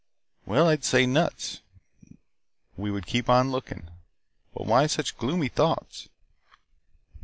[0.47, 1.61] "Well, I'd say 'Nuts.'
[2.75, 3.91] We would keep on looking.
[4.51, 6.09] But why such gloomy thoughts?"